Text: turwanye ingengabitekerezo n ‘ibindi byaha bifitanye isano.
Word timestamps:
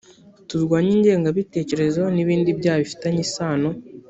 turwanye 0.47 0.91
ingengabitekerezo 0.97 2.01
n 2.15 2.17
‘ibindi 2.23 2.49
byaha 2.59 2.81
bifitanye 2.83 3.19
isano. 3.27 3.69